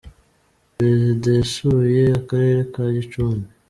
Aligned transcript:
perezida 0.77 1.27
yasuye 1.39 2.03
akarere 2.19 2.61
ka 2.73 2.83
gicumbi. 2.95 3.47